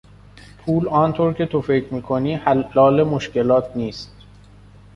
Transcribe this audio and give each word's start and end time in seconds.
پول 0.65 0.87
آنطور 0.87 1.33
که 1.33 1.45
تو 1.45 1.61
فکر 1.61 1.93
میکنی 1.93 2.35
حلال 2.35 3.03
مشکلات 3.03 3.75
نیست! 3.77 4.15